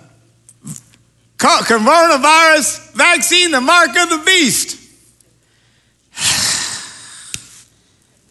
[1.37, 4.77] coronavirus vaccine the mark of the beast?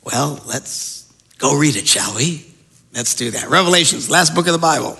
[0.01, 2.48] Well, let's go read it, shall we?
[2.93, 3.49] Let's do that.
[3.49, 4.97] Revelations, last book of the Bible,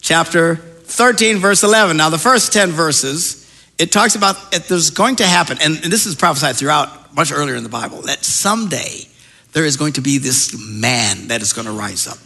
[0.00, 1.96] chapter 13, verse 11.
[1.96, 3.48] Now, the first 10 verses,
[3.78, 7.54] it talks about it, there's going to happen, and this is prophesied throughout much earlier
[7.54, 9.02] in the Bible, that someday
[9.52, 12.18] there is going to be this man that is going to rise up.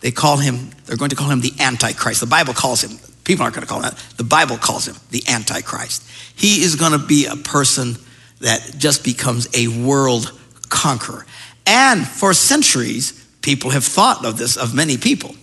[0.00, 2.20] They call him, they're going to call him the Antichrist.
[2.20, 3.98] The Bible calls him, people aren't going to call him that.
[4.16, 6.08] The Bible calls him the Antichrist.
[6.36, 7.96] He is going to be a person
[8.40, 10.32] that just becomes a world
[10.68, 11.26] conqueror.
[11.66, 15.34] And for centuries, people have thought of this of many people.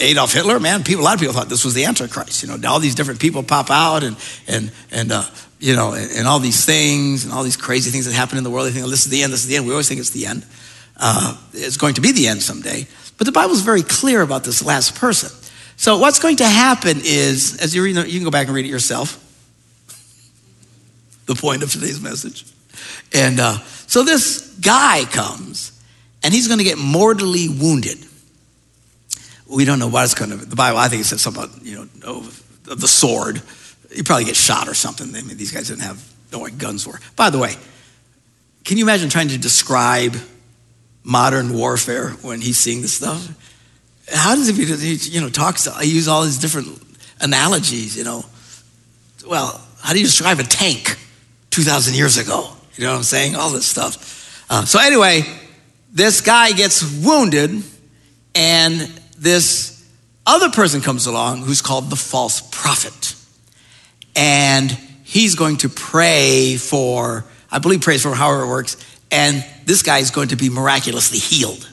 [0.00, 2.42] Adolf Hitler, man, people, a lot of people thought this was the Antichrist.
[2.42, 5.22] You know, all these different people pop out and and and uh,
[5.60, 8.44] you know, and, and, all these things and all these crazy things that happen in
[8.44, 8.66] the world.
[8.66, 9.32] They think, oh, this is the end.
[9.32, 9.66] This is the end.
[9.66, 10.46] We always think it's the end.
[10.96, 12.86] Uh, it's going to be the end someday.
[13.18, 15.30] But the Bible is very clear about this last person.
[15.76, 18.66] So what's going to happen is, as you read, you can go back and read
[18.66, 19.24] it yourself.
[21.26, 22.46] The point of today's message,
[23.12, 25.77] and uh, so this guy comes
[26.22, 27.98] and he's going to get mortally wounded.
[29.48, 30.36] We don't know what it's going to.
[30.36, 32.22] The Bible, I think it says something about you know
[32.64, 33.40] the sword.
[33.94, 35.08] He probably get shot or something.
[35.08, 36.02] I mean, these guys didn't have
[36.32, 37.00] know what guns were.
[37.16, 37.54] By the way,
[38.64, 40.14] can you imagine trying to describe
[41.02, 43.26] modern warfare when he's seeing this stuff?
[44.12, 46.68] How does he, you know, talks, he use all these different
[47.20, 48.24] analogies, you know.
[49.26, 50.98] Well, how do you describe a tank
[51.50, 52.50] 2,000 years ago?
[52.74, 53.36] You know what I'm saying?
[53.36, 54.46] All this stuff.
[54.50, 55.22] Uh, so, anyway,
[55.92, 57.62] this guy gets wounded,
[58.34, 58.80] and
[59.18, 59.84] this
[60.26, 63.14] other person comes along who's called the false prophet.
[64.14, 64.70] And
[65.04, 68.76] he's going to pray for, I believe, prays for however it works.
[69.10, 71.68] And this guy is going to be miraculously healed,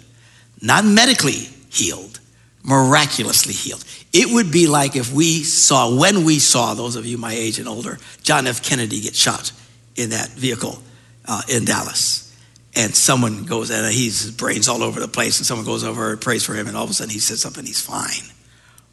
[0.62, 2.20] not medically healed,
[2.64, 3.84] miraculously healed.
[4.14, 7.60] It would be like if we saw, when we saw, those of you my age
[7.60, 8.64] and older, John F.
[8.64, 9.52] Kennedy get shot
[9.98, 10.80] in that vehicle
[11.28, 12.25] uh, in Dallas
[12.76, 16.12] and someone goes and he's his brains all over the place and someone goes over
[16.12, 18.32] and prays for him and all of a sudden he says something he's fine.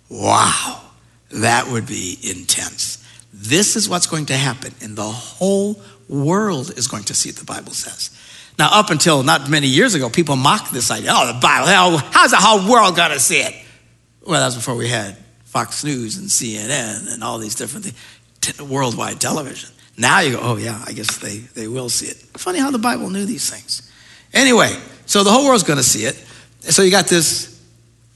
[0.09, 0.83] Wow.
[1.31, 3.05] That would be intense.
[3.33, 7.37] This is what's going to happen and the whole world is going to see it
[7.37, 8.11] the bible says.
[8.59, 11.11] Now up until not many years ago people mocked this idea.
[11.13, 13.55] Oh the bible how's the whole world going to see it?
[14.25, 18.61] Well that was before we had fox news and cnn and all these different things
[18.61, 19.71] worldwide television
[20.03, 22.17] now you go, oh yeah, I guess they, they will see it.
[22.37, 23.91] Funny how the Bible knew these things.
[24.35, 26.15] Anyway, so the whole world's going to see it.
[26.61, 27.63] So you got this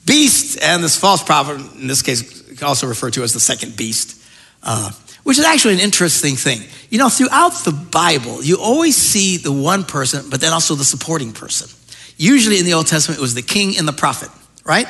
[0.05, 4.23] beast and this false prophet, in this case, also referred to as the second beast,
[4.63, 4.91] uh,
[5.25, 6.61] which is actually an interesting thing.
[6.91, 10.85] You know, throughout the Bible, you always see the one person, but then also the
[10.85, 11.69] supporting person.
[12.17, 14.31] Usually in the Old Testament, it was the king and the prophet,
[14.65, 14.87] right?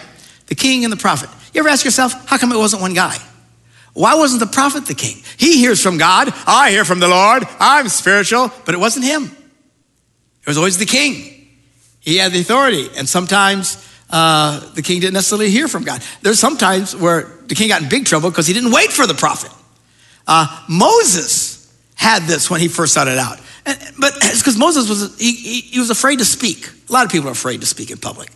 [0.47, 1.29] The king and the prophet.
[1.53, 3.17] You ever ask yourself, how come it wasn't one guy?
[3.97, 5.23] Why wasn't the prophet the king?
[5.39, 6.29] He hears from God.
[6.47, 7.45] I hear from the Lord.
[7.59, 9.25] I'm spiritual, but it wasn't him.
[9.25, 11.49] It was always the king.
[12.01, 12.91] He had the authority.
[12.99, 16.03] And sometimes uh, the king didn't necessarily hear from God.
[16.21, 19.15] There's sometimes where the king got in big trouble because he didn't wait for the
[19.15, 19.51] prophet.
[20.27, 23.41] Uh, Moses had this when he first started out.
[23.65, 26.71] And, but it's because Moses was, he, he, he was afraid to speak.
[26.91, 28.29] A lot of people are afraid to speak in public.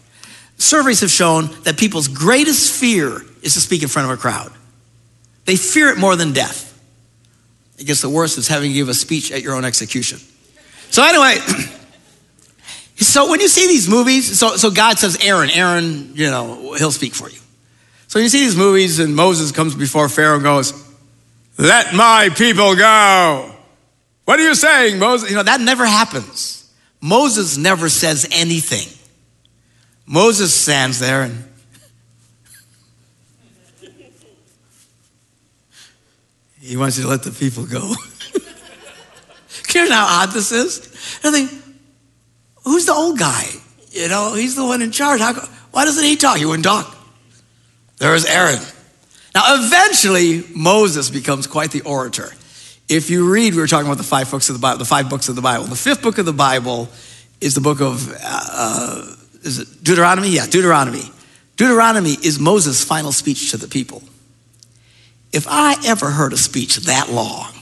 [0.57, 4.51] Surveys have shown that people's greatest fear is to speak in front of a crowd.
[5.51, 6.81] They fear it more than death.
[7.77, 10.21] It gets the worst is having to give a speech at your own execution.
[10.91, 11.39] So anyway,
[12.97, 16.93] so when you see these movies, so, so God says, Aaron, Aaron, you know, he'll
[16.93, 17.41] speak for you.
[18.07, 20.73] So you see these movies and Moses comes before Pharaoh and goes,
[21.59, 23.53] let my people go.
[24.27, 25.31] What are you saying, Moses?
[25.31, 26.73] You know, that never happens.
[27.01, 28.87] Moses never says anything.
[30.07, 31.50] Moses stands there and
[36.71, 37.95] He wants you to let the people go.
[39.65, 40.79] Can you how odd this is?
[41.25, 41.51] I think,
[42.63, 43.45] who's the old guy?
[43.91, 45.19] You know, he's the one in charge.
[45.19, 45.33] How,
[45.73, 46.37] why doesn't he talk?
[46.37, 46.97] He wouldn't talk.
[47.99, 48.61] There is Aaron.
[49.35, 52.31] Now, eventually, Moses becomes quite the orator.
[52.89, 55.11] If you read, we were talking about the five books of the Bible, the five
[55.11, 55.65] books of the Bible.
[55.65, 56.89] The fifth book of the Bible
[57.41, 60.29] is the book of, uh, is it Deuteronomy?
[60.29, 61.03] Yeah, Deuteronomy.
[61.57, 64.05] Deuteronomy is Moses' final speech to the people.
[65.33, 67.53] If I ever heard a speech that long,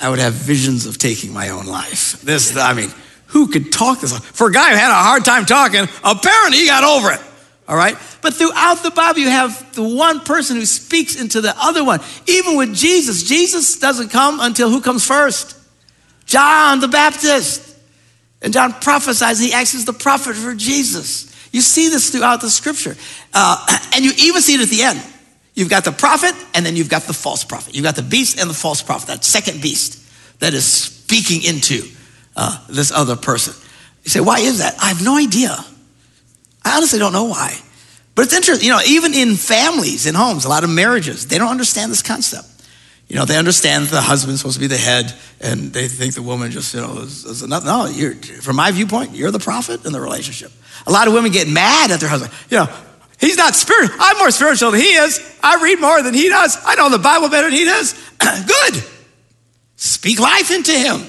[0.00, 2.20] I would have visions of taking my own life.
[2.22, 2.90] This, I mean,
[3.26, 4.16] who could talk this?
[4.18, 7.20] For a guy who had a hard time talking, apparently he got over it.
[7.68, 7.96] All right?
[8.20, 12.00] But throughout the Bible, you have the one person who speaks into the other one.
[12.26, 15.56] Even with Jesus, Jesus doesn't come until who comes first?
[16.26, 17.76] John the Baptist.
[18.42, 21.30] And John prophesies, he acts as the prophet for Jesus.
[21.52, 22.96] You see this throughout the scripture.
[23.32, 25.00] Uh, and you even see it at the end.
[25.54, 27.74] You've got the prophet, and then you've got the false prophet.
[27.74, 29.98] You've got the beast and the false prophet, that second beast
[30.40, 31.82] that is speaking into
[32.36, 33.54] uh, this other person.
[34.04, 34.76] You say, why is that?
[34.80, 35.56] I have no idea.
[36.64, 37.58] I honestly don't know why.
[38.14, 41.38] But it's interesting, you know, even in families, in homes, a lot of marriages, they
[41.38, 42.46] don't understand this concept.
[43.08, 46.22] You know, they understand the husband's supposed to be the head, and they think the
[46.22, 47.64] woman just, you know, is, is enough.
[47.64, 50.52] No, you're, from my viewpoint, you're the prophet in the relationship.
[50.86, 52.32] A lot of women get mad at their husband.
[52.50, 52.68] You know,
[53.20, 53.96] he's not spiritual.
[54.00, 55.38] I'm more spiritual than he is.
[55.42, 56.58] I read more than he does.
[56.64, 57.94] I know the Bible better than he does.
[58.18, 58.82] Good.
[59.76, 61.02] Speak life into him.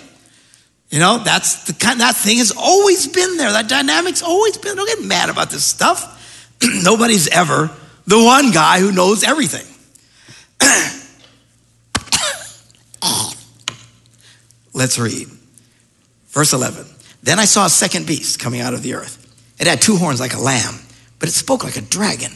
[0.90, 3.52] You know, that's the kind that thing has always been there.
[3.54, 4.76] That dynamic's always been.
[4.76, 6.58] Don't get mad about this stuff.
[6.84, 7.72] Nobody's ever
[8.08, 9.66] the one guy who knows everything.
[14.74, 15.28] Let's read.
[16.28, 16.86] Verse 11.
[17.24, 19.18] Then I saw a second beast coming out of the earth.
[19.60, 20.80] It had two horns like a lamb,
[21.22, 22.34] but it spoke like a dragon.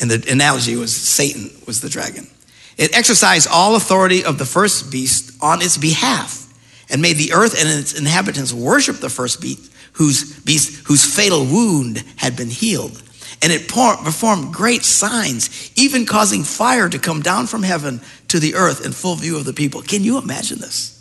[0.00, 2.28] And the analogy was Satan was the dragon.
[2.78, 6.38] It exercised all authority of the first beast on its behalf
[6.88, 11.44] and made the earth and its inhabitants worship the first beast whose, beast, whose fatal
[11.44, 13.02] wound had been healed.
[13.42, 18.54] And it performed great signs, even causing fire to come down from heaven to the
[18.54, 19.82] earth in full view of the people.
[19.82, 20.98] Can you imagine this?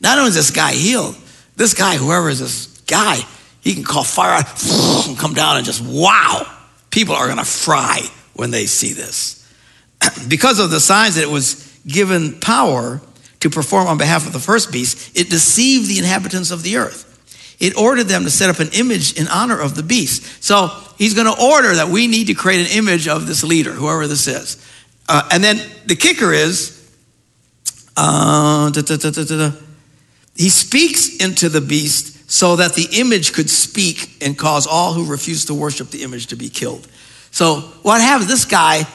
[0.00, 1.16] Not only is this guy healed,
[1.56, 3.22] this guy, whoever is this guy,
[3.68, 6.50] he can call fire out and come down and just wow.
[6.90, 8.00] People are going to fry
[8.32, 9.46] when they see this.
[10.28, 13.02] because of the signs that it was given power
[13.40, 17.04] to perform on behalf of the first beast, it deceived the inhabitants of the earth.
[17.60, 20.42] It ordered them to set up an image in honor of the beast.
[20.42, 23.72] So he's going to order that we need to create an image of this leader,
[23.72, 24.66] whoever this is.
[25.10, 26.74] Uh, and then the kicker is
[27.98, 29.52] uh, da, da, da,
[30.36, 35.06] he speaks into the beast so that the image could speak and cause all who
[35.06, 36.86] refuse to worship the image to be killed.
[37.30, 38.28] So what happens?
[38.28, 38.86] This guy,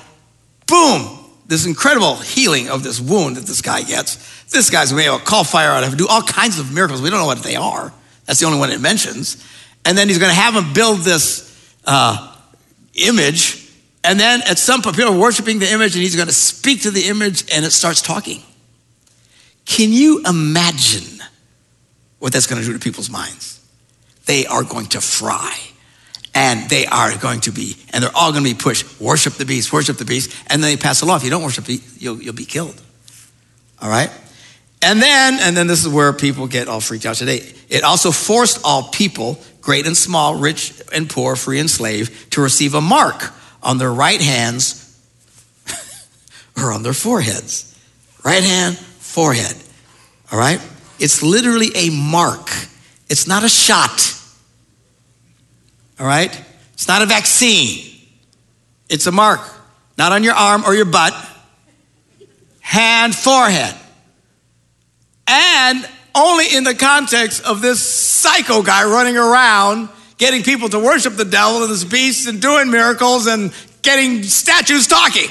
[0.68, 4.18] boom, this incredible healing of this wound that this guy gets.
[4.52, 7.02] This guy's able to call fire out of do all kinds of miracles.
[7.02, 7.92] We don't know what they are.
[8.26, 9.44] That's the only one it mentions.
[9.84, 12.36] And then he's going to have him build this uh,
[12.94, 13.68] image.
[14.04, 16.84] And then at some point, people are worshiping the image, and he's going to speak
[16.84, 18.42] to the image, and it starts talking.
[19.66, 21.20] Can you imagine
[22.24, 23.60] what that's going to do to people's minds?
[24.28, 25.54] They are going to fry
[26.34, 29.44] and they are going to be, and they're all going to be pushed, worship the
[29.44, 31.18] beast, worship the beast, and then they pass the law.
[31.18, 32.82] If you don't worship you'll, you'll be killed.
[33.82, 34.10] All right?
[34.82, 37.42] And then, and then this is where people get all freaked out today.
[37.68, 42.42] It also forced all people, great and small, rich and poor, free and slave, to
[42.42, 44.98] receive a mark on their right hands
[46.58, 47.78] or on their foreheads.
[48.24, 49.58] Right hand, forehead.
[50.32, 50.62] All right?
[51.04, 52.50] It's literally a mark.
[53.10, 54.18] It's not a shot.
[56.00, 56.34] All right?
[56.76, 57.94] It's not a vaccine.
[58.88, 59.42] It's a mark,
[59.98, 61.14] not on your arm or your butt,
[62.62, 63.76] hand, forehead.
[65.28, 65.86] And
[66.16, 71.26] only in the context of this psycho guy running around getting people to worship the
[71.26, 75.30] devil and this beast and doing miracles and getting statues talking.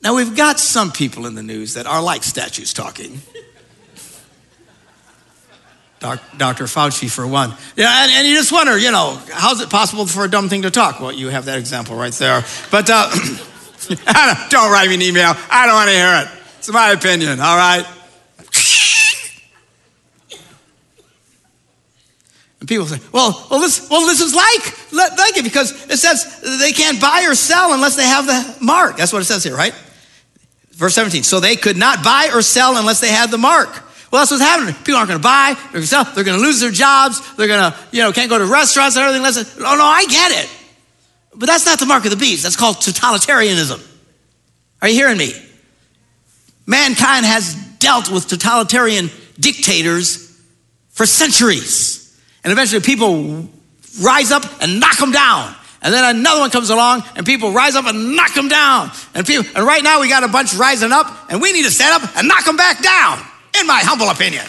[0.00, 3.20] Now, we've got some people in the news that are like statues talking.
[6.36, 6.64] Dr.
[6.64, 7.54] Fauci, for one.
[7.76, 10.62] Yeah, and, and, you just wonder, you know, how's it possible for a dumb thing
[10.62, 11.00] to talk?
[11.00, 12.44] Well, you have that example right there.
[12.70, 13.10] But uh,
[13.88, 15.34] don't, don't write me an email.
[15.50, 16.28] I don't want to hear it.
[16.58, 17.86] It's my opinion, all right?
[22.60, 26.40] And people say, well, well, this, well, this is like, like it because it says
[26.60, 28.96] they can't buy or sell unless they have the mark.
[28.96, 29.74] That's what it says here, right?
[30.70, 31.24] Verse 17.
[31.24, 33.83] So they could not buy or sell unless they had the mark.
[34.14, 34.76] Well, that's what's happening.
[34.76, 37.34] People aren't going to buy, they're going to sell, they're going to lose their jobs,
[37.34, 39.24] they're going to, you know, can't go to restaurants and everything.
[39.24, 39.56] Less.
[39.58, 40.48] Oh, no, I get it.
[41.34, 42.44] But that's not the mark of the beast.
[42.44, 43.84] That's called totalitarianism.
[44.80, 45.32] Are you hearing me?
[46.64, 49.10] Mankind has dealt with totalitarian
[49.40, 50.40] dictators
[50.90, 52.16] for centuries.
[52.44, 53.48] And eventually people
[54.00, 55.52] rise up and knock them down.
[55.82, 58.92] And then another one comes along and people rise up and knock them down.
[59.12, 61.72] And, people, and right now we got a bunch rising up and we need to
[61.72, 63.20] stand up and knock them back down
[63.58, 64.44] in my humble opinion.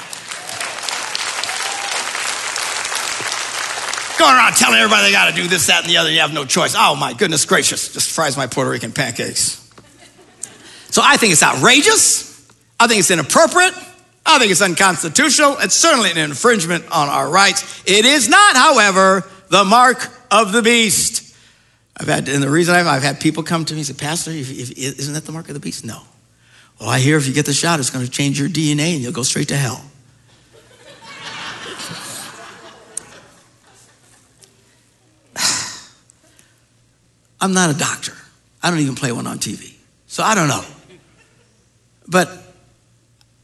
[4.17, 6.33] Going around telling everybody they got to do this, that, and the other, you have
[6.33, 6.73] no choice.
[6.77, 9.61] Oh my goodness gracious, just fries my Puerto Rican pancakes.
[10.89, 12.31] So I think it's outrageous.
[12.79, 13.73] I think it's inappropriate.
[14.25, 15.57] I think it's unconstitutional.
[15.59, 17.83] It's certainly an infringement on our rights.
[17.85, 21.35] It is not, however, the mark of the beast.
[21.97, 24.31] I've had, and the reason I've, I've had people come to me and say, Pastor,
[24.31, 25.85] if, if, isn't that the mark of the beast?
[25.85, 26.01] No.
[26.79, 29.01] Well, I hear if you get the shot, it's going to change your DNA and
[29.01, 29.83] you'll go straight to hell.
[37.41, 38.13] I'm not a doctor.
[38.61, 39.75] I don't even play one on TV.
[40.07, 40.63] So I don't know.
[42.07, 42.29] But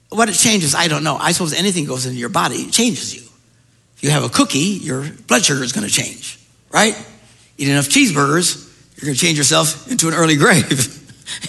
[0.10, 1.16] what it changes, I don't know.
[1.16, 3.22] I suppose anything goes into your body, it changes you.
[3.96, 6.96] If you have a cookie, your blood sugar is going to change, right?
[7.58, 8.68] Eat enough cheeseburgers,
[8.98, 10.98] you're going to change yourself into an early grave.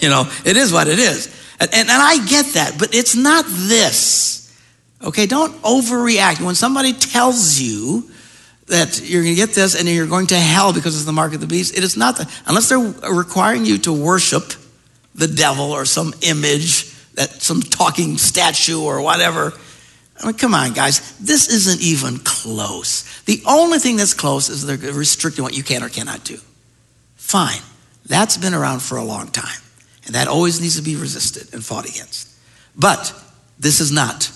[0.01, 1.41] you know, it is what it is.
[1.62, 4.52] And, and, and I get that, but it's not this.
[5.00, 6.44] Okay, don't overreact.
[6.44, 8.10] When somebody tells you
[8.66, 11.34] that you're going to get this and you're going to hell because it's the mark
[11.34, 12.28] of the beast, it is not that.
[12.46, 14.54] Unless they're requiring you to worship
[15.14, 19.52] the devil or some image, that some talking statue or whatever.
[20.20, 21.16] I mean, come on, guys.
[21.18, 23.22] This isn't even close.
[23.22, 26.38] The only thing that's close is they're restricting what you can or cannot do.
[27.14, 27.60] Fine.
[28.06, 29.61] That's been around for a long time.
[30.07, 32.28] And that always needs to be resisted and fought against.
[32.76, 33.12] But
[33.59, 34.30] this is not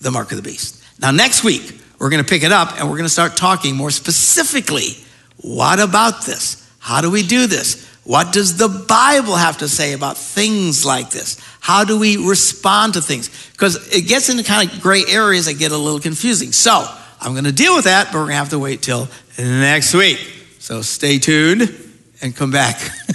[0.00, 0.82] the mark of the beast.
[1.00, 3.74] Now, next week, we're going to pick it up and we're going to start talking
[3.74, 4.96] more specifically.
[5.38, 6.68] What about this?
[6.78, 7.86] How do we do this?
[8.04, 11.38] What does the Bible have to say about things like this?
[11.60, 13.28] How do we respond to things?
[13.52, 16.52] Because it gets into kind of gray areas that get a little confusing.
[16.52, 16.86] So
[17.20, 19.08] I'm going to deal with that, but we're going to have to wait till
[19.38, 20.18] next week.
[20.58, 21.74] So stay tuned
[22.22, 22.80] and come back.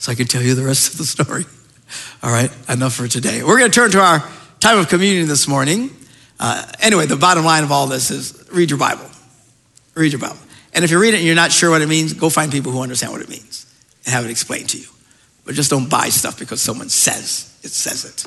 [0.00, 1.44] so I can tell you the rest of the story.
[2.22, 3.42] All right, enough for today.
[3.42, 4.28] We're going to turn to our
[4.58, 5.90] time of communion this morning.
[6.40, 9.04] Uh, anyway, the bottom line of all this is read your Bible.
[9.94, 10.38] Read your Bible.
[10.72, 12.72] And if you read it and you're not sure what it means, go find people
[12.72, 13.66] who understand what it means
[14.06, 14.86] and have it explained to you.
[15.44, 18.24] But just don't buy stuff because someone says it says it.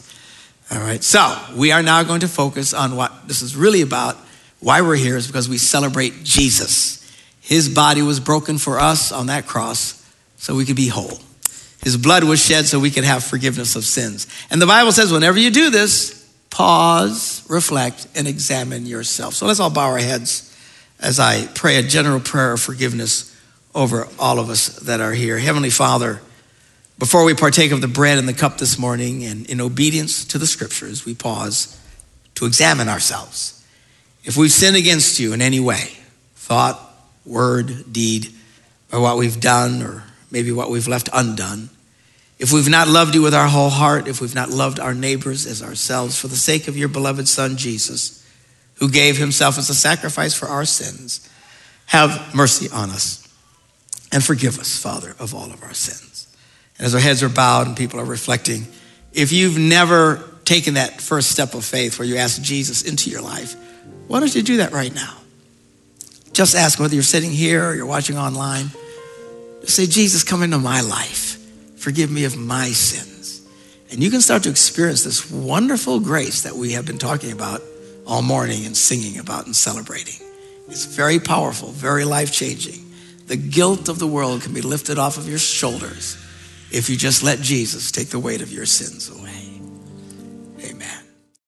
[0.72, 4.16] All right, so we are now going to focus on what this is really about.
[4.60, 7.00] Why we're here is because we celebrate Jesus.
[7.42, 10.08] His body was broken for us on that cross
[10.38, 11.20] so we could be whole.
[11.84, 14.28] His blood was shed so we could have forgiveness of sins.
[14.50, 16.20] And the Bible says, whenever you do this,
[16.50, 19.34] pause, reflect, and examine yourself.
[19.34, 20.50] So let's all bow our heads
[21.00, 23.30] as I pray a general prayer of forgiveness
[23.76, 25.38] over all of us that are here.
[25.38, 26.22] Heavenly Father,
[27.00, 30.38] before we partake of the bread and the cup this morning, and in obedience to
[30.38, 31.80] the scriptures, we pause
[32.36, 33.66] to examine ourselves.
[34.24, 35.98] If we've sinned against you in any way,
[36.36, 36.80] thought,
[37.26, 38.32] word, deed,
[38.92, 40.04] or what we've done, or
[40.34, 41.70] maybe what we've left undone,
[42.40, 45.46] if we've not loved you with our whole heart, if we've not loved our neighbors
[45.46, 48.28] as ourselves, for the sake of your beloved Son, Jesus,
[48.80, 51.30] who gave himself as a sacrifice for our sins,
[51.86, 53.26] have mercy on us
[54.12, 56.36] and forgive us, Father, of all of our sins.
[56.78, 58.66] And as our heads are bowed and people are reflecting,
[59.14, 63.22] if you've never taken that first step of faith where you ask Jesus into your
[63.22, 63.56] life,
[64.08, 65.16] why don't you do that right now?
[66.34, 68.72] Just ask whether you're sitting here or you're watching online.
[69.64, 71.40] Say, Jesus, come into my life.
[71.78, 73.42] Forgive me of my sins.
[73.92, 77.62] And you can start to experience this wonderful grace that we have been talking about
[78.06, 80.26] all morning and singing about and celebrating.
[80.68, 82.84] It's very powerful, very life changing.
[83.28, 86.18] The guilt of the world can be lifted off of your shoulders
[86.72, 89.62] if you just let Jesus take the weight of your sins away.
[90.68, 91.03] Amen.